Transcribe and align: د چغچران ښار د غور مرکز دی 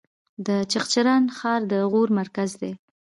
د 0.45 0.47
چغچران 0.71 1.23
ښار 1.37 1.61
د 1.71 1.73
غور 1.91 2.09
مرکز 2.19 2.49
دی 2.61 2.71